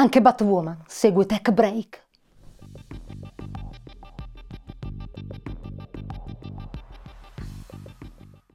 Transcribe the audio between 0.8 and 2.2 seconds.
segue Tech Break.